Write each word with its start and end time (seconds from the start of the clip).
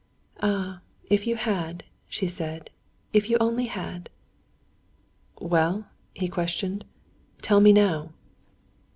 "Ah, 0.41 0.81
if 1.11 1.27
you 1.27 1.35
had," 1.35 1.83
she 2.09 2.25
said, 2.25 2.71
"if 3.13 3.29
you 3.29 3.37
only 3.39 3.67
had!" 3.67 4.09
"Well?" 5.39 5.85
he 6.15 6.27
questioned. 6.27 6.85
"Tell 7.43 7.61
me 7.61 7.71
now." 7.71 8.09